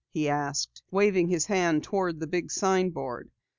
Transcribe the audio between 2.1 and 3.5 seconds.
the big signboard.